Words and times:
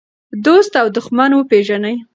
دوست 0.45 0.71
او 0.81 0.87
دښمن 0.97 1.31
وپېژنئ. 1.33 1.95